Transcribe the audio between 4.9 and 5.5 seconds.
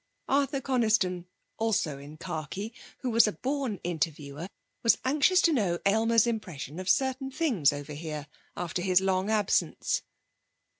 anxious